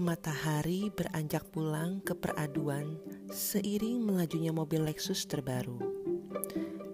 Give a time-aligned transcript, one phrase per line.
[0.00, 2.96] Matahari beranjak pulang ke peraduan
[3.28, 5.76] seiring melajunya mobil Lexus terbaru.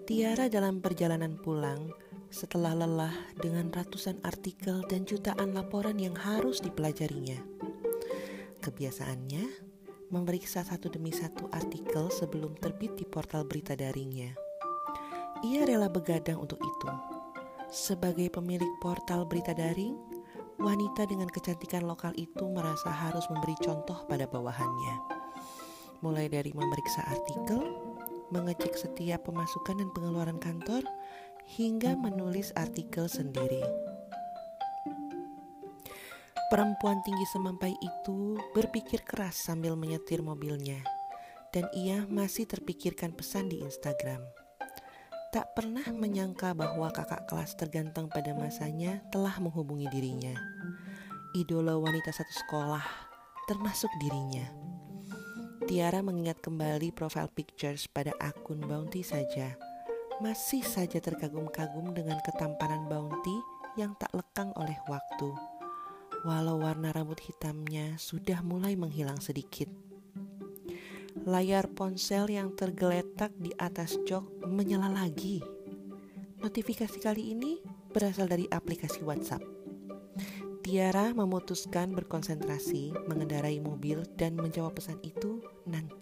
[0.02, 1.94] Tiara dalam perjalanan pulang
[2.26, 7.38] setelah lelah dengan ratusan artikel dan jutaan laporan yang harus dipelajarinya.
[8.66, 9.46] Kebiasaannya
[10.10, 14.34] memeriksa satu demi satu artikel sebelum terbit di portal berita daringnya.
[15.46, 16.90] Ia rela begadang untuk itu.
[17.70, 20.17] Sebagai pemilik portal berita daring,
[20.58, 24.96] wanita dengan kecantikan lokal itu merasa harus memberi contoh pada bawahannya.
[26.02, 27.62] Mulai dari memeriksa artikel,
[28.34, 30.82] mengecek setiap pemasukan dan pengeluaran kantor,
[31.58, 33.62] hingga menulis artikel sendiri.
[36.48, 40.80] Perempuan tinggi semampai itu berpikir keras sambil menyetir mobilnya,
[41.52, 44.47] dan ia masih terpikirkan pesan di Instagram.
[45.28, 50.32] Tak pernah menyangka bahwa kakak kelas terganteng pada masanya telah menghubungi dirinya.
[51.36, 52.80] Idola wanita satu sekolah,
[53.44, 54.48] termasuk dirinya.
[55.68, 59.52] Tiara mengingat kembali profile pictures pada akun Bounty saja.
[60.24, 63.36] Masih saja terkagum-kagum dengan ketampanan Bounty
[63.76, 65.28] yang tak lekang oleh waktu.
[66.24, 69.87] Walau warna rambut hitamnya sudah mulai menghilang sedikit.
[71.26, 75.42] Layar ponsel yang tergeletak di atas jok menyala lagi.
[76.38, 77.58] Notifikasi kali ini
[77.90, 79.42] berasal dari aplikasi WhatsApp.
[80.62, 85.97] Tiara memutuskan berkonsentrasi mengendarai mobil dan menjawab pesan itu nanti.